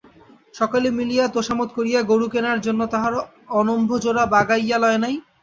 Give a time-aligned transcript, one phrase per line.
[0.55, 3.13] সকলে মিলিয়া তোষামোদ করিয়া গোরু কেনার জন্য তাহার
[3.59, 5.15] অনম্ভজোড়া বাগাইয়া লয় নাই?